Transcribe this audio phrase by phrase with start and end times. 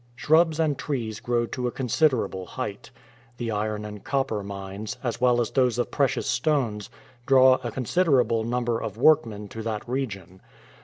[0.15, 2.89] Shrubs and trees grow to a considerable height.
[3.37, 6.89] The iron and copper mines, as well as those of precious stones,
[7.27, 10.41] draw a considerable number of workmen to that region.